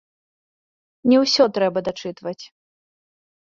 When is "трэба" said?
1.59-1.85